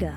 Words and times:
নিগা 0.00 0.16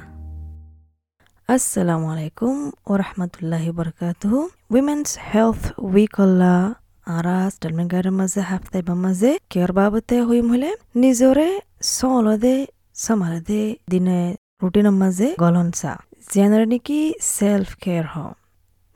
আসসালামু 1.50 2.08
আলাইকুম 2.14 2.56
ও 2.86 2.92
রহমতুল্লাহি 3.04 3.70
বরকাতুহু 3.78 4.40
উইমেন্স 4.74 5.08
হেলথ 5.30 5.64
উইক 5.88 6.18
অল্লা 6.24 6.56
আরা 7.08 7.38
মাঝে 8.20 8.42
হাফতাই 8.50 8.82
বা 8.88 8.96
মাঝে 9.04 9.32
কেয়ার 9.52 9.72
বাবতে 9.78 10.16
হইম 10.28 10.48
হলে 10.54 10.72
নিজরে 10.96 11.50
সলদে 11.90 12.56
সমালদে 12.96 13.62
দিনে 13.92 14.20
রুটিনের 14.62 14.96
মাঝে 15.02 15.28
গলনসা 15.44 15.94
জেনারে 16.34 16.66
নাকি 16.72 17.00
সেলফ 17.36 17.70
কেয়ার 17.84 18.06
হ 18.14 18.16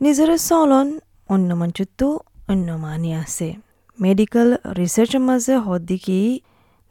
নিজরে 0.02 0.36
চলন 0.48 0.88
অন্য 1.30 1.50
মঞ্চতো 1.62 2.08
অন্য 2.52 2.68
মানি 2.84 3.10
আছে 3.22 3.50
মেডিকেল 3.98 4.50
রিসার্চের 4.80 5.24
মাঝে 5.30 5.54
হদ্দিকি 5.66 6.20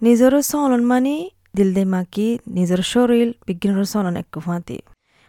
নিজের 0.03 0.33
চলন 0.51 0.83
মানি 0.91 1.17
দিল 1.57 1.71
মাকি, 1.95 2.29
নিজের 2.57 2.83
শরীর 2.93 3.29
বিজ্ঞানের 3.47 3.89
এক 4.23 4.35
ফাঁতি 4.47 4.79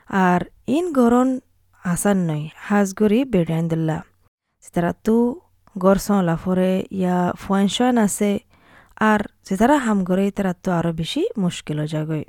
আর 0.10 0.42
ইন 0.78 0.86
গরন 0.98 1.30
আসান 1.84 2.18
নয় 2.28 2.46
হাজগরি 2.68 3.20
বেড়াইন 3.34 3.66
দিল্লা। 3.72 3.98
তারা 4.74 4.92
তো 5.06 5.16
গড় 5.84 6.00
চলা 6.06 6.36
ফরে 6.44 6.72
ইয়া 7.00 7.18
ফুয়ানশান 7.42 7.96
আছে, 8.06 8.32
আর 9.10 9.22
যেতারা 9.48 9.78
হাম 9.86 10.00
করে 10.10 10.26
তারা 10.38 10.54
তো 10.64 10.70
আরও 10.80 10.92
বেশি 11.00 11.24
মুশকিল 11.44 11.80
যাগই 11.94 12.26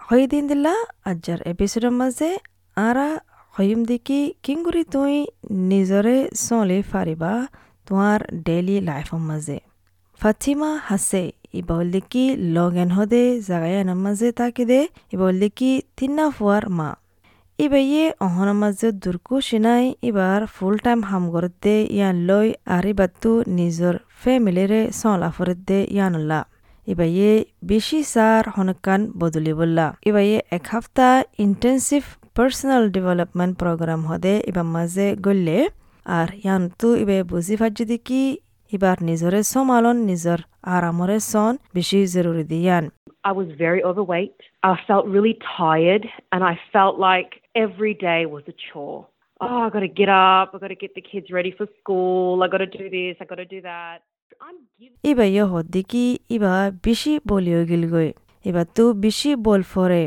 হই 0.00 0.22
দিন 0.32 0.44
দিল্লা, 0.50 0.74
আজ্জার 1.10 1.40
এপিসোডের 1.52 1.94
মাঝে 2.00 2.30
আরা 2.76 3.08
হইম 3.56 3.80
দেখি 3.90 4.20
কিংগুরি 4.44 4.82
তুই 4.94 5.14
নিজরে 5.70 6.16
চলে 6.46 6.78
ফারিবা 6.90 7.32
তোমার 7.86 8.18
ডেইলি 8.46 8.76
লাইফের 8.88 9.22
মাঝে। 9.30 9.58
ফাতিমা 10.20 10.70
হাসে 10.88 11.24
ইবল 11.54 11.86
দেখি 11.94 12.24
লগ 12.54 12.74
এন 12.76 12.90
হদে 12.96 13.22
জাগায়ানের 13.48 13.98
মাঝে 14.04 14.28
তাকে 14.38 14.64
দে 14.70 14.80
ইবল 15.14 15.34
দেখি 15.42 15.72
তিন্না 15.98 16.24
ফুয়ার 16.36 16.64
মা 16.78 16.90
ইবাইয়ে 17.58 18.04
অহনের 18.20 18.58
মাঝে 18.62 18.88
দুর্কু 19.02 19.34
সিনাই 19.48 19.84
এবার 20.02 20.40
ফুল 20.54 20.74
টাইম 20.84 21.00
হাম 21.10 21.24
করতে 21.34 21.72
ইয়ান 21.90 22.16
লই 22.28 22.48
আর 22.74 22.84
ইবাতু 22.92 23.32
নিজর 23.58 23.94
ফ্যামিলিরে 24.20 24.80
সলা 25.00 25.30
ফরতে 25.36 25.78
ইয়ানুল্লা 25.88 26.40
ইবাইয়ে 26.86 27.32
বেশি 27.62 27.98
সার 28.12 28.44
হনকান 28.54 29.00
বদলি 29.20 29.52
বললা 29.60 29.86
ইবাইয়ে 30.08 30.38
এক 30.56 30.64
হাফতা 30.72 31.08
ইন্টেন্সিভ 31.44 32.02
পার্সোনাল 32.36 32.82
ডেভেলপমেন্ট 32.94 33.54
প্রোগ্রাম 33.60 34.00
হদে 34.10 34.34
এবার 34.50 34.66
মাঝে 34.74 35.06
গললে 35.26 35.58
আর 36.06 36.28
ইয়ান 36.36 36.62
তু 36.80 36.88
ইবে 37.02 37.16
বুঝি 37.30 37.54
ফাজি 37.60 37.84
দেখি 37.92 38.22
এবার 38.72 38.96
নিজরে 39.08 39.40
সমালন 39.52 39.96
নিজর 40.10 40.38
আরামরে 40.76 41.16
সন 41.32 41.52
বেশি 41.76 41.98
জরুরি 42.14 42.44
দিয়ান 42.52 42.84
I 43.30 43.32
was 43.32 43.48
very 43.58 43.82
overweight. 43.82 44.38
I 44.62 44.74
felt 44.88 45.04
really 45.06 45.36
tired 45.58 46.04
and 46.32 46.42
I 46.42 46.54
felt 46.72 46.94
like 47.00 47.30
every 47.54 47.94
day 48.00 48.20
was 48.26 48.44
a 48.48 48.56
chore. 48.66 49.00
Oh, 49.40 49.60
I 49.66 49.68
got 49.70 49.80
to 49.80 49.88
get 49.90 50.08
up. 50.08 50.46
I 50.54 50.58
got 50.58 50.68
to 50.68 50.74
get 50.76 50.94
the 50.94 51.02
kids 51.02 51.28
ready 51.30 51.52
for 51.52 51.66
school. 51.78 52.42
I 52.42 52.48
got 52.48 52.58
to 52.58 52.66
do 52.68 52.86
this. 52.90 53.16
I 53.20 53.24
got 53.24 53.36
to 53.36 53.44
do 53.46 53.60
that. 53.62 53.98
I'm 54.40 54.58
giving 54.78 54.96
ইবা 55.10 55.24
ইয়ে 55.34 55.44
হদ্দিকি 55.52 56.04
ইবা 56.36 56.52
বেশি 56.86 57.12
বলিও 57.30 57.60
গিলগই 57.70 58.10
ইবা 58.44 58.62
তু 58.76 58.84
বেশি 59.04 59.30
বল 59.46 59.62
ফরে 59.72 60.02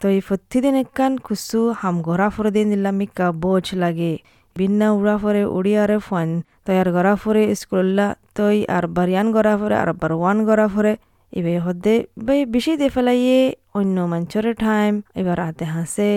তই 0.00 0.16
ফত্তিদিন 0.28 0.76
একান 0.82 1.12
কুসু 1.26 1.60
হাম 1.80 1.96
গড়া 2.08 2.28
ফরে 2.34 2.50
দিন 2.56 2.66
দিলাম 2.72 2.94
মিকা 3.00 3.26
বোঝ 3.42 3.66
লাগে 3.82 4.12
বিন্না 4.56 4.88
উড়া 4.98 5.16
ফরে 5.22 5.42
উড়িয়ারে 5.56 5.98
ফান 6.08 6.28
তয়ার 6.68 6.88
গড়া 6.92 7.14
ফরে 7.14 7.42
স্কুল্লা 7.54 8.06
তই 8.34 8.58
আর 8.68 8.84
বারিয়ান 8.96 9.26
গড়া 9.32 9.54
ফরে 9.60 9.76
আর 9.82 9.90
বারওয়ান 10.00 10.38
গড়া 10.48 10.66
ফরে 10.68 10.92
ইবে 11.32 11.52
হদ্দে 11.58 11.94
বাই 12.18 12.40
বেশি 12.46 12.72
দে 12.80 12.86
ফেলাইয়ে 12.88 13.40
অন্য 13.74 13.96
মঞ্চরে 14.12 14.52
টাইম 14.62 14.92
এবার 15.14 15.38
আতে 15.40 15.64
হাসে 15.74 16.10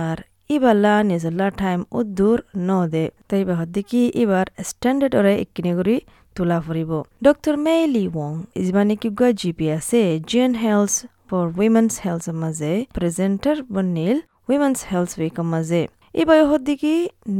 আর 0.00 0.18
ইবাল্লা 0.50 0.94
নিজল্লা 1.10 1.46
টাইম 1.58 1.80
উদ্দূর 1.92 2.38
ন 2.58 2.70
দে 2.92 3.04
তাই 3.28 3.42
বা 3.44 3.54
হদ্দে 3.60 3.80
কি 3.90 4.02
এবার 4.22 4.46
স্ট্যান্ডার্ড 4.68 5.14
ওরে 5.14 5.34
একিনে 5.44 5.72
করি 5.78 5.96
তোলা 6.36 6.58
ফুরিব 6.64 6.90
ডক্টর 7.24 7.54
মেইলি 7.66 8.04
ওং 8.16 8.32
ইজবানি 8.60 8.94
কিগুয়া 9.02 9.30
জিপি 9.40 9.66
আছে 9.76 10.02
Jean 10.28 10.52
Hailes 10.64 10.92
for 11.28 11.44
women's 11.58 11.92
health 12.04 12.24
মাঝে 12.42 12.72
প্রেজেন্টার 12.96 13.56
বনিল 13.74 14.16
উইমেন্স 14.48 14.78
হেলথ 14.90 15.10
উইক 15.20 15.36
মাঝে 15.52 15.82
এবার 16.17 16.39
হদ্দে 16.45 16.75
কি 16.75 16.95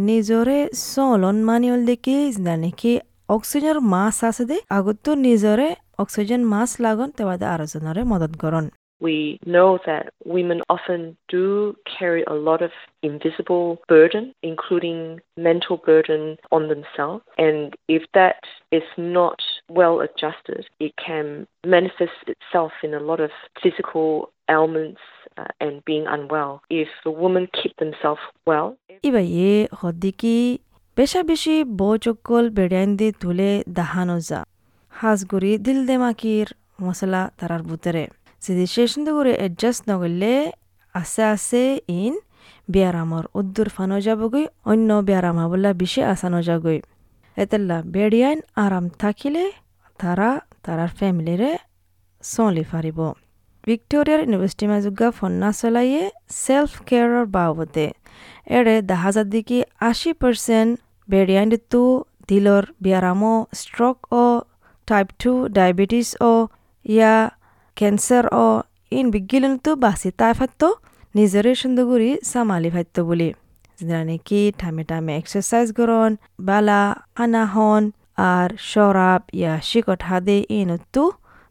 নিজরে 0.08 0.60
চলন 0.94 1.38
মানিয়ল 1.50 1.82
দেখি 1.86 2.18
নাকি 2.56 2.92
অক্সিজেনের 3.30 3.80
মাছ 3.94 4.18
আছে 4.30 4.44
দে 4.46 4.58
আগতো 4.78 5.12
নিজরে 5.28 5.68
অক্সিজেন 5.98 6.42
মাছ 6.44 6.70
লাগন 6.82 7.10
তেবাদে 7.18 7.46
আরোজনরে 7.54 8.02
মদত 8.12 8.34
করন 8.40 8.66
We 9.02 9.38
know 9.46 9.72
that 9.86 10.14
women 10.26 10.60
often 10.70 11.18
do 11.28 11.46
carry 11.90 12.24
a 12.26 12.34
lot 12.34 12.62
of 12.62 12.72
invisible 13.04 13.68
burden, 13.90 14.24
including 14.44 15.20
mental 15.38 15.76
burden 15.78 16.38
on 16.52 16.64
themselves. 16.70 17.22
And 17.38 17.76
if 17.90 18.04
that 18.14 18.40
is 18.72 18.88
not 19.18 19.40
well 19.70 19.96
adjusted, 20.00 20.64
it 20.80 20.94
can 21.06 21.26
manifest 21.66 22.20
itself 22.28 22.72
in 22.82 22.94
a 22.94 23.02
lot 23.02 23.20
of 23.20 23.32
physical 23.62 24.08
ailments 24.55 25.05
uh, 25.41 25.65
and 25.65 25.75
being 25.89 26.07
unwell. 26.15 26.53
If 26.83 26.91
the 27.05 27.13
women 27.23 27.45
keep 27.59 27.73
themselves 27.83 28.25
well, 28.49 28.69
ইবাইয়ে 29.09 29.53
হদ্দিকি 29.81 30.37
বেশা 30.97 31.21
বেশি 31.31 31.55
বচকল 31.81 32.45
বেড়াইন 32.59 32.91
দি 32.99 33.09
তুলে 33.23 33.51
দাহানো 33.79 34.17
যা। 34.29 34.41
হাজগুড়ি 34.99 35.53
দিল 35.65 35.79
দেমাকির 35.89 36.47
মশলা 36.85 37.23
তারার 37.39 37.63
বুতরে। 37.69 38.05
যদি 38.43 38.65
শেষন 38.75 39.01
করে 39.17 39.33
adjust 39.47 39.83
নগরলে 39.91 40.35
আছে 40.95 41.23
আছে 41.35 41.63
ইন 42.01 42.15
বিয়ারামর 42.73 43.25
উদ্দুর 43.39 43.69
ফানো 43.77 43.97
যাবগৈ 44.07 44.45
অন্য 44.71 44.89
বিয়ারামা 45.09 45.45
বলা 45.51 45.71
বেশি 45.83 46.01
আসানো 46.13 46.41
যাগৈ 46.49 46.79
এতেল্লা 47.43 47.79
বেড়িয়াইন 47.95 48.39
আরাম 48.65 48.85
থাকিলে 49.03 49.45
তারা 50.01 50.31
তারার 50.65 50.91
ফ্যামিলিরে 50.99 51.51
চলি 52.33 52.65
ফারিব। 52.71 52.99
ভিক্টোরিয়ার 53.69 54.21
ইউনিভার্সিটি 54.25 54.67
মাজুগা 54.73 55.09
ফন্না 55.19 55.51
চলাইয়ে 55.61 56.03
সেলফ 56.45 56.73
কেয়াৰৰ 56.89 57.27
বাবদে। 57.37 57.87
এৰে 58.59 58.75
দাহাজার 58.91 59.27
দিকে 59.35 59.59
আশী 59.89 60.11
পার্সেন্ট 60.21 60.71
বেড়িয়াইনটো 61.09 61.83
দিলৰ 62.29 62.65
বিয়াৰামো 62.85 63.35
ষ্ট্ৰক 63.61 63.97
অ 64.23 64.27
টাইপ 64.89 65.09
টু 65.23 65.33
ডায়াবেটিস 65.57 66.09
ও 66.31 66.33
ইয়া 66.85 67.15
ক্যান্সার 67.77 68.25
ও 68.45 68.47
ইন 68.99 69.07
বিজ্ঞানতো 69.15 69.71
বাসি 69.85 70.11
তাই 70.21 70.33
ফাত্ত 70.39 70.63
নিজরে 71.15 71.53
সুন্দরগুড়ি 71.61 72.11
সামালি 72.31 72.71
ফাত্ত 72.75 72.97
বলি। 73.09 73.29
যেটা 73.79 74.01
নাকি 74.09 74.41
টামে 74.61 74.83
টামে 74.91 75.13
এক্সারসাইজ 75.21 75.67
করন 75.79 76.11
বালা, 76.49 76.83
আনাহন 77.23 77.83
আর 78.33 78.49
শরাব 78.71 79.23
ইয়া 79.41 79.55
শিকট 79.69 80.01
হাদে 80.09 80.39
ইনতো 80.59 81.05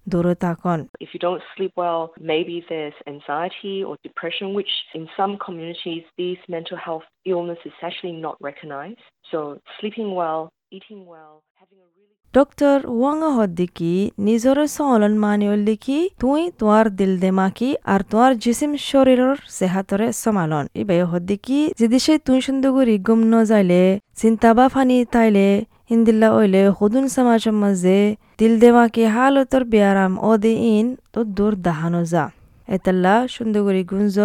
দূরে 0.07 0.35
থাকন 0.45 0.79
if 1.05 1.09
you 1.13 1.19
don't 1.19 1.43
sleep 1.53 1.73
well, 1.77 2.01
maybe 2.33 2.55
there's 2.69 2.97
anxiety 3.13 3.75
or 3.87 3.93
depression, 4.07 4.47
which 4.57 4.73
in 4.97 5.03
some 5.19 5.33
communities, 5.45 6.03
these 6.17 6.41
mental 6.55 6.77
health 6.77 7.07
illness 7.25 7.61
is 7.69 7.77
actually 7.87 8.15
not 8.25 8.35
recognized. 8.41 9.05
So 9.31 9.39
sleeping 9.77 10.09
well, 10.13 10.41
eating 10.71 11.01
well, 11.05 11.33
having 11.61 11.79
a 11.85 11.89
really 11.95 12.07
doctor 12.33 12.77
ওয়াঙ্গা 12.99 13.29
হদ্দিকি 13.37 13.93
নিজরে 14.27 14.65
চলন 14.77 15.13
মানিয়ল 15.25 15.61
দেখি 15.71 15.99
তুই 16.21 16.41
তোয়ার 16.59 16.85
দিল 16.99 17.13
দেমাকি 17.23 17.69
আর 17.93 18.01
তোয়ার 18.11 18.33
জিসিম 18.43 18.71
শরীরের 18.89 19.35
সেহাতরে 19.57 20.07
সমালন 20.23 20.65
ইবে 20.81 20.97
হদ্দিকি 21.11 21.59
যদি 21.81 21.97
সে 22.05 22.13
তুই 22.27 22.39
সুন্দরগুড়ি 22.47 22.95
গুম 23.07 23.19
ন 23.31 23.33
যাইলে 23.51 23.81
চিন্তা 24.21 24.49
বা 24.57 24.65
ফানি 24.73 24.97
তাইলে 25.13 25.47
ইন্দিল্লা 25.89 26.29
ওইলে 26.37 26.61
হুদুন 26.77 27.05
সমাজের 27.15 27.55
মাঝে 27.61 27.97
দিল 28.39 28.53
দেমাকি 28.61 29.03
হালতর 29.15 29.63
বিয়ারাম 29.71 30.13
ও 30.21 30.31
দে 30.37 30.53
ইন 30.71 30.87
তো 31.13 31.19
দূর 31.37 31.53
দাহানো 31.65 32.01
যা 32.11 32.23
এতাল্লা 32.67 33.15
সুন্দরগুড়ি 33.27 33.83
গুঞ্জ 33.91 34.17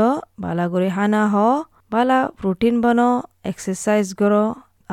বালা 0.42 0.64
করে 0.72 0.88
হানা 0.96 1.22
হ 1.32 1.36
বালা 1.92 2.18
প্রোটিন 2.38 2.74
বনো 2.84 3.08
এক্সারসাইজ 3.44 4.06
করো 4.20 4.44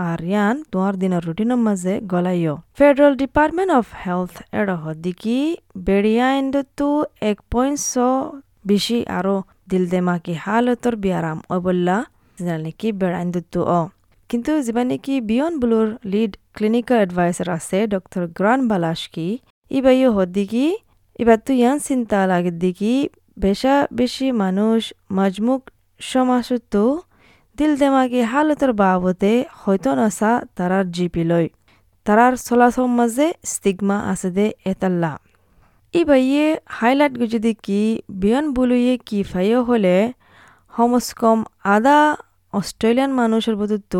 আর 0.01 0.19
ইয়ান 0.25 0.55
তোমার 0.71 0.93
দিনের 1.01 1.21
রুটিনের 1.27 1.61
মাঝে 1.67 1.93
গলাইও 2.11 2.55
ফেডারেল 2.77 3.13
ডিপার্টমেন্ট 3.15 3.71
অফ 3.79 3.85
হেলথ 4.03 4.33
এর 4.53 4.67
হদিকি 4.83 5.39
বেড়িয়াইন্ডতো 5.87 6.89
এক 7.21 7.37
পয়েন্ট 7.51 7.79
ছ 7.85 7.93
বেশি 8.65 8.97
আরও 9.17 9.35
দিল 9.69 9.83
দেমাকি 9.91 10.33
হালতর 10.43 10.93
বিয়ারাম 10.95 11.37
ও 11.49 11.55
বললা 11.59 11.97
নাকি 12.57 12.87
বেড়াইন্ডতো 13.01 13.59
অ 13.71 13.81
কিন্তু 14.29 14.51
যিবা 14.61 14.83
নেকি 14.83 15.15
বিয়ন 15.29 15.53
বুলোর 15.61 15.87
লিড 16.11 16.33
ক্লিনিক্যাল 16.53 16.97
এডভাইসার 16.99 17.49
আছে 17.49 17.77
ডক্টর 17.87 18.23
গ্রান 18.37 18.59
বালাসকি 18.67 19.27
ইবাইও 19.71 20.09
হদ্দিকি 20.11 20.65
এবার 21.19 21.39
তো 21.45 21.51
ইয়ান 21.53 21.77
চিন্তা 21.79 22.19
লাগে 22.27 22.51
দেখি 22.63 22.95
বেশা 23.39 23.75
বেশি 23.99 24.27
মানুষ 24.41 24.81
মজমুক 25.13 25.61
সমাজতো 26.01 26.83
দিল 27.57 27.71
দেমাগি 27.75 28.21
হালতের 28.31 28.71
বাবদে 28.73 29.33
হয়তো 29.53 29.89
নাসা 29.95 30.31
তারার 30.55 30.85
জিপি 30.91 31.23
লয়। 31.23 31.47
তারার 32.05 32.33
চলাচল 32.37 32.85
মাঝে 32.97 33.27
স্টিগমা 33.51 33.97
আছে 34.11 34.29
দে 34.31 34.45
এতাল্লা। 34.71 35.11
ইবাইয়ে 35.93 36.47
হাইলাইট 36.77 37.13
যদি 37.33 37.51
কি 37.65 37.81
বিয়ন 38.21 38.45
বুলুয়ে 38.53 38.93
কি 39.07 39.19
ফাইও 39.23 39.59
হলে 39.63 39.95
হমস 40.73 41.07
আদা 41.75 41.97
অস্ট্রেলিয়ান 42.52 43.10
মানুষের 43.20 43.56
বধুত্ব 43.60 43.94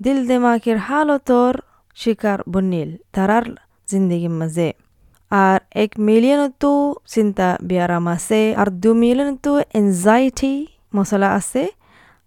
দিল 0.00 0.18
দেমাকের 0.28 0.78
হালতর 0.88 1.54
শিকার 1.96 2.40
বনিল 2.52 2.90
তারার 3.14 3.46
জিন্দগির 3.88 4.34
মাঝে 4.40 4.68
আর 5.30 5.60
এক 5.84 5.90
মিলিয়নতো 6.08 6.70
চিন্তা 7.14 7.48
বিয়ারাম 7.68 8.06
আছে 8.16 8.40
আর 8.60 8.68
দু 8.82 8.90
মিলিয়নতো 9.04 9.52
এনজাইটি 9.80 10.52
মশলা 10.96 11.28
আছে 11.38 11.62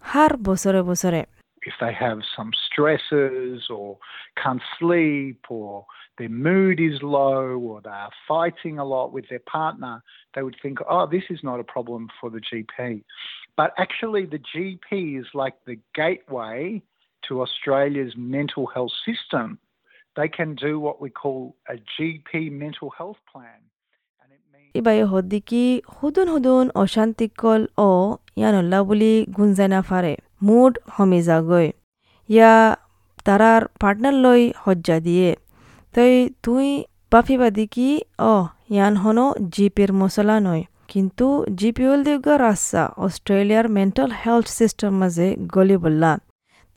হার 0.04 0.32
বছরে 0.48 0.80
বছরে 0.82 1.22
if 1.62 1.74
they 1.80 1.92
have 1.92 2.20
some 2.36 2.50
stresses 2.66 3.58
or 3.70 3.98
can't 4.42 4.62
sleep 4.78 5.40
or 5.50 5.84
their 6.18 6.28
mood 6.28 6.80
is 6.80 6.96
low 7.02 7.58
or 7.58 7.80
they 7.82 7.90
are 7.90 8.10
fighting 8.26 8.78
a 8.78 8.84
lot 8.84 9.12
with 9.12 9.28
their 9.28 9.40
partner, 9.40 10.02
they 10.34 10.42
would 10.42 10.56
think, 10.62 10.78
oh, 10.88 11.06
this 11.06 11.24
is 11.30 11.40
not 11.42 11.60
a 11.60 11.64
problem 11.64 12.08
for 12.18 12.28
the 12.30 12.40
GP. 12.40 13.02
But 13.56 13.70
actually, 13.76 14.24
the 14.26 14.42
GP 14.50 14.88
is 15.20 15.28
like 15.34 15.56
the 15.66 15.78
gateway 15.94 16.82
to 17.22 17.32
Australia's 17.42 18.14
mental 18.16 18.66
health 18.66 18.94
system. 19.08 19.46
They 20.16 20.28
can 20.28 20.50
do 20.56 20.72
what 20.80 20.96
we 21.00 21.10
call 21.12 21.40
a 21.68 21.76
GP 21.92 22.30
mental 22.54 22.88
health 22.90 23.20
plan. 23.30 23.60
And 24.22 24.30
it 24.32 24.42
means 24.52 24.72
ইবাই 24.74 24.98
হদ্দিকি 25.12 25.64
হুদুন 25.96 26.26
হুদুন 26.34 26.66
অশান্তিকল 26.82 27.60
ও 27.80 27.90
ইয়ানল্লা 28.36 28.80
বুলি 28.88 29.12
গুঞ্জানা 29.36 29.80
ফারে 29.88 30.14
mood 30.42 30.72
হমি 30.94 31.20
যাগৈ 31.28 31.68
ইয়া 32.28 32.54
তারার 33.26 33.62
partner 33.80 34.16
লই 34.24 34.42
হজ্জা 34.64 34.96
দিয়ে 35.06 35.30
তই 35.94 36.14
তুই 36.44 36.66
বাফিবাদি 37.12 37.64
কি 37.74 37.88
অ 38.30 38.34
ইয়ান 38.74 38.94
হনো 39.02 39.26
জিপির 39.54 39.90
মশলা 40.00 40.36
নয় 40.46 40.62
কিন্তু 40.91 41.27
জিপি 41.59 41.83
হল 41.89 42.01
দিগা 42.07 42.35
রাস্তা, 42.47 42.83
অস্ট্রেলিয়ার 43.05 43.65
মেন্টাল 43.77 44.11
হেলথ 44.21 44.47
সিস্টেম 44.59 44.91
মাঝে 45.01 45.27
গলি 45.55 45.77
বললা। 45.83 46.11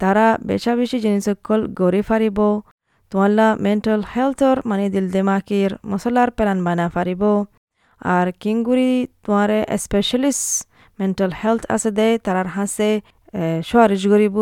তারা 0.01 0.27
বেশা 0.49 0.73
বেশি 0.81 0.99
জিনিসকল 1.05 1.61
গড়ি 1.81 2.01
ফারিব। 2.09 2.39
তোমাল্লা 3.13 3.49
মেন্টাল 3.65 4.01
হেলথর 4.13 4.57
মানে 4.71 4.87
দিল 4.95 5.07
দেমাকির 5.15 5.71
মশলার 5.91 6.31
প্যালান 6.37 6.59
বানা 6.67 6.87
ফারিব। 6.95 7.23
আর 8.01 8.27
কিংগুড়ি 8.43 8.91
তোমারে 9.25 9.59
স্পেশালিস্ট 9.85 10.47
মেন্টাল 10.99 11.31
হেলথ 11.41 11.63
আছে 11.75 11.91
দে, 11.99 12.09
তারার 12.25 12.49
হাসে 12.57 12.91
সোয়ারিশ 13.69 14.03
গরিব 14.13 14.37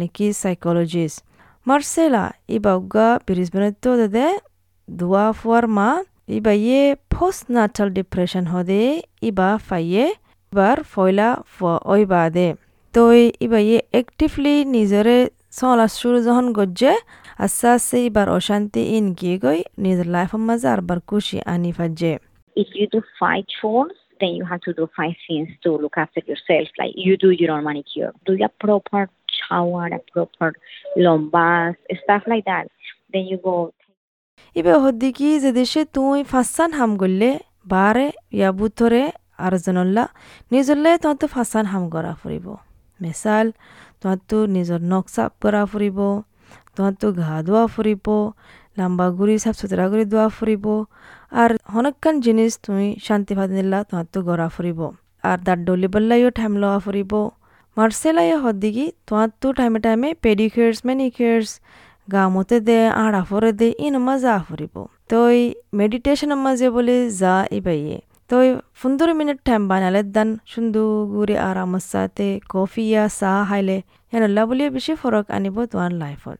নাকি 0.00 0.26
সাইকোলজিস্ট 0.42 1.18
মার্সেলা 1.66 2.24
ইবা 2.56 2.72
উগা 2.80 3.08
ব্রিসবেনতো 3.26 3.90
দে, 4.16 4.26
দুয়া 4.88 5.26
ফুয়ার 5.38 5.64
মা 5.76 5.88
ইবা 6.28 6.52
ইয়ে 6.64 6.82
পোস্ট 7.14 7.44
নাটাল 7.56 7.88
ডিপ্রেশন 7.98 8.44
হদে 8.52 8.82
ইবা 9.28 9.48
ফাইয়ে 9.68 10.04
ইবার 10.52 10.78
ফয়লা 10.92 11.28
ওইবা 11.92 12.22
দে 12.36 12.48
তো 12.94 13.02
ইবা 13.44 13.60
ইয়ে 13.68 13.78
অ্যাক্টিভলি 13.94 14.54
নিজরে 14.76 15.16
চলা 15.58 15.86
শুরু 16.00 16.18
যখন 16.26 16.46
গজ্জে 16.58 16.92
আস্তে 17.44 17.66
আস্তে 17.76 17.96
ইবার 18.08 18.28
অশান্তি 18.38 18.82
ইন 18.96 19.06
গিয়ে 19.18 19.36
গই 19.44 19.58
নিজের 19.84 20.08
লাইফের 20.14 20.42
মাঝে 20.48 20.66
আরবার 20.74 20.98
খুশি 21.10 21.36
আনি 21.54 21.70
ফাজে 21.78 22.12
if 22.56 22.68
you 22.74 22.86
do 22.86 23.00
five 23.18 23.44
chores, 23.56 23.96
then 24.20 24.30
you 24.30 24.44
have 24.44 24.60
to 24.60 24.72
do 24.72 24.84
five 24.96 25.16
things 25.26 25.48
to 25.62 25.70
look 25.72 25.96
after 25.96 26.20
yourself. 26.26 26.68
Like 26.78 26.92
you 26.96 27.12
do 27.16 27.30
your 27.30 27.50
own 27.54 27.64
manicure, 27.64 28.12
do 28.26 28.32
a 28.48 28.50
proper 28.64 29.02
shower, 29.38 29.86
a 29.88 30.00
proper 30.12 30.52
lombas, 30.96 31.74
stuff 32.02 32.22
like 32.26 32.44
that. 32.44 32.68
Then 33.12 33.24
you 33.24 33.38
go 33.38 33.56
ইবে 34.56 34.72
হদ্দিকি 34.82 35.28
যে 35.42 35.50
দেশে 35.52 35.80
তুই 35.94 36.20
ফাঁসান 36.24 36.70
হাম 36.78 36.90
গললে 36.96 37.30
বারে 37.66 38.06
ইয়া 38.32 38.50
বুথরে 38.52 39.02
আর 39.38 39.52
জনল্লা 39.64 40.04
নিজরলে 40.50 40.90
তোমার 41.02 41.28
ফাঁসান 41.34 41.64
হাম 41.72 41.84
করা 41.94 42.12
ফুরিব 42.20 42.46
মেসাল 43.00 43.46
তোমার 44.00 44.18
তো 44.30 44.38
নিজর 44.56 44.80
নখ 44.92 45.04
করা 45.42 45.62
ফুরিব 45.70 45.98
তোমার 46.74 46.94
তো 47.00 47.06
ঘা 47.20 47.36
ধোয়া 47.46 47.64
ফুরিব 47.74 48.06
লাম্বা 48.76 49.06
গুড়ি 49.16 49.34
সাফ 49.38 49.54
সুতরা 49.60 49.86
করে 49.90 50.04
ধোয়া 50.12 50.26
ফুরিব 50.36 50.64
আর 51.32 51.50
হনকান 51.72 52.14
জিনিস 52.26 52.52
তুমি 52.64 52.86
শান্তি 53.06 53.32
ভাদ 53.38 53.50
নিলা 53.56 53.78
তোমার 53.88 54.06
তো 54.12 54.18
গড়া 54.28 54.48
ফুরিব 54.54 54.80
আর 55.24 55.38
দাঁত 55.46 55.60
ডলি 55.66 55.88
বললাইও 55.94 56.30
ঠাইম 56.38 56.52
লওয়া 56.62 56.78
ফুরিব 56.84 57.12
মার্সেলাই 57.76 58.28
হদ্দিকি 58.44 58.86
তোমার 59.06 59.28
তো 59.40 59.48
টাইমে 59.52 59.78
টাইমে 59.84 60.08
পেডিকিয়ার্স 60.22 60.78
ম্যানিকিয়ার্স 60.86 61.50
গা 62.08 62.22
মতে 62.28 62.56
দে 62.60 62.78
আড়া 62.96 63.22
ফরে 63.22 63.50
দে 63.52 63.68
ইন 63.78 63.94
মজা 63.98 64.34
ফুরিব 64.46 64.74
তই 65.10 65.38
মেডিটেশনের 65.74 66.40
মাঝে 66.44 66.68
বলে 66.68 66.96
যা 67.20 67.34
ইবাইয়ে 67.50 67.96
তই 68.30 68.46
পনেরো 68.80 69.12
মিনিট 69.20 69.38
টাইম 69.44 69.62
বানালে 69.70 70.00
দান 70.06 70.28
সুন্দর 70.44 70.86
গুড়ি 71.12 71.36
আরামত 71.48 71.84
সাথে 71.92 72.28
কফি 72.48 72.84
ইয়া 72.84 73.04
চাহ 73.18 73.38
খাইলে 73.48 73.76
হেনল্লা 74.12 74.42
বলিয়ে 74.48 74.68
বেশি 74.70 74.92
ফরক 75.00 75.26
আনিব 75.30 75.56
তোমার 75.70 75.92
লাইফত 75.94 76.38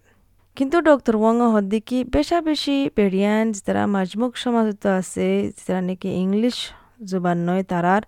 কিন্তু 0.56 0.76
ডক্টর 0.80 1.14
ওয়াং 1.16 1.34
হদ্দিকি 1.54 1.98
বেশা 2.14 2.38
বেশি 2.40 2.76
পেরিয়ান 2.96 3.44
যারা 3.56 3.82
মাজমুখ 3.86 4.32
সমাজত 4.36 4.84
আছে 4.92 5.28
যারা 5.58 5.80
নাকি 5.80 6.08
ইংলিশ 6.22 6.56
জুবান 7.08 7.38
নয় 7.48 7.62
তারার 7.62 8.02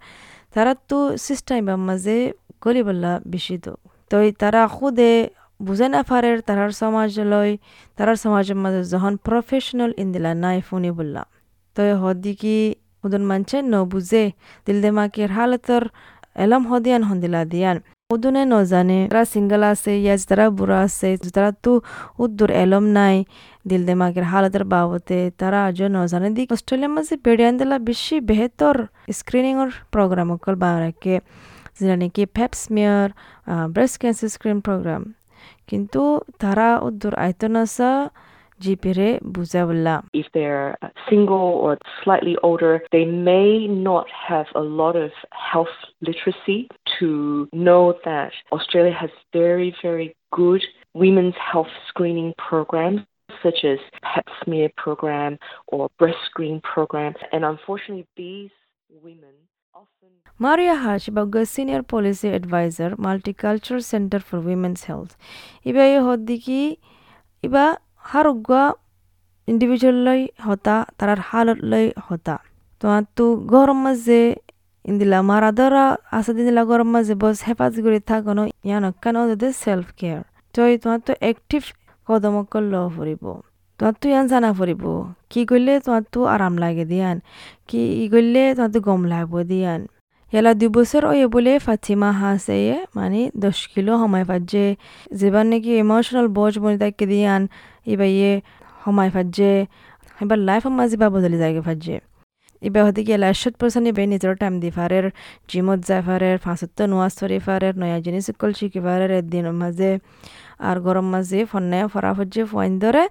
তারা 0.54 0.72
তো 0.88 0.98
সিস্টেম 1.16 1.64
মাঝে 1.80 2.16
গলিবল্লা 2.62 3.12
বেশি 3.26 3.56
তো 3.58 3.72
তই 4.10 4.26
তারা 4.32 4.62
খুদে 4.66 5.12
বুঝে 5.60 5.86
না 5.94 6.00
পারের 6.10 6.36
তারার 6.48 6.72
সমাজ 6.82 7.10
লয় 7.32 7.52
তারার 7.96 8.18
সমাজের 8.24 8.58
মাঝে 8.64 8.82
যখন 8.92 9.12
প্রফেশনাল 9.26 9.92
ইন্দিলা 10.02 10.32
নাই 10.44 10.58
ফুনি 10.68 10.90
বললা 10.98 11.22
তই 11.76 11.90
হদ্দিকি 12.02 12.56
উদন 13.04 13.22
মানছে? 13.30 13.56
ন 13.72 13.74
বুঝে। 13.92 14.24
দিল 14.66 14.78
দেমাকের 14.84 15.30
হালতর 15.36 15.82
এলম 16.44 16.62
হদিয়ান 16.70 17.02
হন্দিলা 17.08 17.40
দিয়ান। 17.52 17.76
উদুনে 18.14 18.42
নজানে 18.54 18.98
যারা 19.10 19.24
সিঙ্গল 19.34 19.62
আছে 19.72 19.92
ইয়া 20.04 20.14
যারা 20.22 20.46
বুড়া 20.58 20.78
আছে 20.86 21.08
যারা 21.34 21.50
তো 21.64 21.72
উদ্দুর 22.22 22.50
এলম 22.64 22.84
নাই। 22.98 23.16
দিল 23.68 23.82
দেমাকের 23.88 24.24
হালতের 24.32 24.64
বাবতে 24.72 25.18
তারা 25.40 25.58
আজ 25.68 25.78
নজানে 25.96 26.28
দিক 26.36 26.48
অস্ট্রেলিয়ার 26.56 26.92
মাঝে 26.96 27.14
বেড়িয়ান 27.24 27.54
দিলা 27.60 27.76
বেশি 27.88 28.16
বেহতর 28.28 28.76
স্ক্রিনিংর 29.18 29.70
প্রোগ্রাম 29.94 30.28
অকল 30.34 30.54
বারাকে। 30.64 31.14
যেটা 31.78 31.96
নাকি 32.02 32.22
pap smear 32.36 33.08
breast 33.74 33.96
cancer 34.02 34.28
screen 34.34 34.58
program 34.66 35.02
কিন্তু 35.69 36.01
তারা 36.41 36.67
উদ্দুর 36.87 37.13
আয়তনাসা 37.25 37.91
জিপিরে 38.63 39.09
বুঝাবল্লা 39.35 39.95
if 40.21 40.27
they're 40.35 40.71
single 41.09 41.49
or 41.65 41.73
slightly 42.03 42.35
older, 42.47 42.73
they 42.95 43.05
may 43.31 43.51
not 43.89 44.07
have 44.29 44.47
a 44.61 44.63
lot 44.81 44.95
of 45.05 45.11
health 45.51 45.77
literacy 46.07 46.59
to 46.97 47.07
know 47.65 47.83
that 48.09 48.31
Australia 48.55 48.95
has 49.03 49.11
very, 49.41 49.69
very 49.87 50.07
good 50.41 50.63
women's 51.03 51.37
health 51.51 51.73
screening 51.89 52.31
programs 52.49 53.01
such 53.43 53.59
as 53.63 53.79
pap 54.01 54.25
smear 54.41 54.69
program 54.85 55.31
or 55.67 55.81
breast 55.99 56.21
screen 56.29 56.57
program. 56.73 57.13
And 57.31 57.41
unfortunately, 57.45 58.07
these 58.15 58.51
women 59.05 59.35
often 59.39 59.52
Maria 60.40 60.74
Hashibagga, 60.74 61.46
Senior 61.46 61.82
Policy 61.84 62.28
Advisor, 62.30 62.90
Multicultural 62.98 63.82
Center 63.82 64.18
for 64.20 64.38
Women's 64.40 64.82
Health. 64.84 65.12
ইবা 65.66 65.82
এই 65.88 65.98
হদ্দিকি 66.06 66.60
ইবা 67.44 67.64
হারুগা 68.10 68.64
individual 69.48 69.98
লই 70.06 70.20
হতা 70.46 70.76
তারার 70.98 71.20
হালত 71.28 71.58
লই 71.72 71.86
হতা 72.06 72.36
তোমার 72.82 73.02
তো 73.16 73.24
গরম 73.52 73.78
মাঝে 73.84 74.20
ইন্দিলা 74.84 75.18
মারা 75.30 75.50
ধরা 75.58 75.84
আসা 76.16 76.32
দিলা 76.38 76.62
গরম 76.70 76.88
মাঝে 76.94 77.14
বস 77.22 77.38
হেফাজ 77.46 77.74
করে 77.84 78.00
থাকনো 78.10 78.42
ইয়ান 78.66 78.84
কান 79.02 79.14
ওদের 79.22 79.52
সেলফ 79.64 79.86
কেয়ার 79.98 80.22
তো 81.06 81.12
অ্যাক্টিভ 81.24 81.62
কদম 82.08 82.34
ল 82.72 82.74
ফুরিব 82.94 83.24
তোমার 83.80 83.94
তুই 84.00 84.10
ইয়ান 84.12 84.24
জানা 84.32 84.50
ফুরিব 84.58 84.84
কি 85.32 85.42
করলে 85.50 85.72
তোমার 85.84 86.02
তো 86.12 86.20
আরাম 86.34 86.54
লাগে 86.64 86.84
দিয়ান। 86.92 87.16
কি 87.68 87.80
ই 88.02 88.04
করলে 88.14 88.42
তোমার 88.56 88.70
তো 88.74 88.78
গম 88.88 89.00
লাগব 89.12 89.34
দিয়ান। 89.52 89.80
হেলা 90.32 90.52
দুই 90.60 90.70
বছর 90.76 91.02
ওয়ে 91.10 91.26
বলে 91.34 91.52
ফাতিমা 91.66 92.10
হাসে 92.20 92.58
মানে 92.96 93.20
দশ 93.36 93.58
কিলো 93.72 93.92
সময় 94.02 94.24
ফাজে 94.30 94.66
যেবার 95.18 95.44
নাকি 95.50 95.70
ইমোশনাল 95.82 96.26
বোঝ 96.38 96.54
বনি 96.62 96.76
তাকে 96.82 97.04
দিয়ান 97.12 97.42
এবার 97.92 98.08
ইয়ে 98.16 98.32
সময় 98.82 99.10
ফাজে 99.14 99.52
এবার 100.18 100.38
লাইফ 100.48 100.62
আমার 100.70 100.86
যেবার 100.92 101.10
বদলি 101.14 101.36
যায় 101.42 101.52
ফাজে 101.68 101.96
এবার 102.66 102.82
হতে 102.86 103.00
গিয়ে 103.06 103.18
লাইশত 103.24 103.54
পার্সেন্ট 103.60 103.86
ইবে 103.90 104.02
নিজের 104.12 104.34
টাইম 104.42 104.54
দি 104.62 104.70
ফারের 104.76 105.06
জিমত 105.50 105.80
যায় 105.88 106.02
ফারের, 106.06 106.36
ফাঁসত্ব 106.44 106.78
নোয়াজ 106.92 107.12
চৰি 107.20 107.38
ফারের, 107.46 107.74
নয়া 107.82 107.98
জিনিস 108.06 108.24
সকল 108.28 108.50
শিখি 108.58 108.80
ফারের 108.86 109.10
একদিন 109.20 109.44
মাঝে 109.62 109.90
আর 110.68 110.76
গরম 110.86 111.06
মাঝে 111.14 111.40
ফোনে 111.50 111.80
ফরা 111.92 112.10
ফাজে 112.16 112.42
ফোন 112.50 112.70
ধরে 112.82 113.02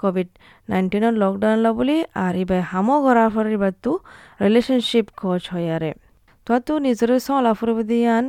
কোভিড 0.00 0.28
নাইন্টিনের 0.70 1.14
লকডাউন 1.22 1.58
ল 1.64 1.66
বলি 1.78 1.96
আর 2.24 2.34
ইবে 2.42 2.58
হামো 2.70 2.96
করার 3.04 3.28
ফলে 3.34 3.50
এবার 3.58 3.72
তো 3.84 3.92
রিলেশনশিপ 4.44 5.06
খোঁজ 5.20 5.42
হয় 5.52 5.68
আৰু। 5.76 5.90
তো 6.66 6.72
নিজের 6.86 7.10
ফুরব 7.58 7.78
দিয়ান 7.90 8.24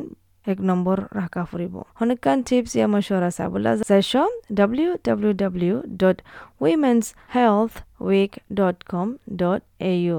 এক 0.52 0.60
নম্বৰ 0.70 0.98
ৰাখা 1.20 1.44
ফুৰিব 1.50 1.74
হনকান 2.00 2.38
টিপছ 2.48 2.72
ইয়া 2.78 2.88
মশৱৰা 2.94 3.30
চাবলৈ 3.38 3.74
যাইছ 3.92 4.12
W 4.60 4.90
W 5.06 5.32
W 5.42 5.76
dot 6.02 6.18
women's 6.66 7.04
health 7.36 7.74
week 8.08 8.32
dot 8.60 8.78
com 8.92 9.08
dot 9.42 9.62
A 9.92 9.94
U 10.06 10.18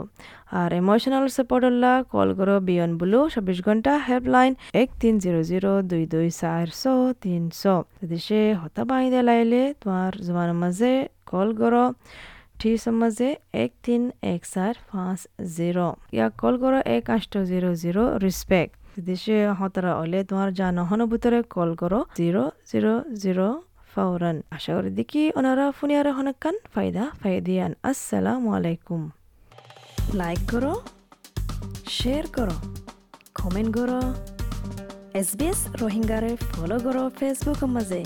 R 0.61 0.71
emotional 0.81 1.25
সাপোর্টল্লা 1.37 1.93
কল 2.13 2.29
করো 2.39 2.57
বিয়ন 2.69 2.91
বুলু 3.01 3.21
চব্বিশ 3.35 3.59
ঘণ্টা 3.67 3.93
হেল্পলাইন 4.09 4.53
এক 4.83 4.89
তিন 5.01 5.15
জিরো 5.25 5.41
জিরো 5.51 5.73
দুই 5.91 6.05
দুই 6.15 6.29
চারশো 6.41 6.95
তিনশো 7.23 7.75
যদি 8.01 8.19
সে 8.27 8.41
হতা 8.61 8.83
বাঁধে 8.91 9.21
লাইলে 9.29 9.63
তোমার 9.81 10.13
জমার 10.27 10.51
মাঝে 10.63 10.93
কল 11.31 11.49
করো, 11.61 11.85
ঠিক 12.59 12.89
মাঝে 13.01 13.29
এক 13.65 13.73
তিন 13.85 14.03
এক 14.35 14.43
চার 14.55 14.75
পাঁচ 14.91 15.21
জিরো। 15.57 15.89
ইয়াক 16.17 16.33
কল 16.43 16.55
করো 16.59 16.79
এক 16.97 17.05
আষ্ট 17.17 17.33
জিরো 17.51 17.71
জিরো 17.83 18.03
রিসপেক্ট 18.25 18.75
যদি 18.95 19.15
হতরা 19.59 19.93
অলে 20.03 20.21
তোমার 20.31 20.49
জানহন 20.61 21.01
ভিতরে 21.13 21.39
কল 21.55 21.71
করো। 21.83 22.01
জিরো 22.21 22.45
জিরো 22.71 22.93
জিরো, 23.23 23.49
ফাওরান। 23.93 24.37
আশা 24.57 24.73
করি 24.77 24.91
দেখি 24.99 25.23
ওনারা 25.39 25.65
ফুনিয়ারে 25.79 26.11
হনকান 26.19 26.55
ফায়দা 26.75 27.05
ফায়দিয়ান 27.21 27.73
আসসালামু 27.91 28.49
আলাইকুম। 28.57 29.03
লাইক 30.21 30.41
করো, 30.53 30.73
শেয়ার 31.97 32.25
করো, 32.37 32.57
কমেন্ট 33.39 33.71
করো। 33.79 34.01
এস 35.21 35.31
বি 35.39 35.47
এস 35.53 35.61
রোহিঙ্গারে 35.81 36.33
ফলো 36.51 36.77
করো 36.87 37.03
ফেসবুক 37.19 37.61
মাজে 37.75 38.03